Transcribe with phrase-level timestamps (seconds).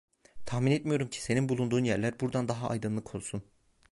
[0.45, 3.43] Tahmin etmiyorum ki senin bulunduğun yerler buradan daha aydınlık olsun.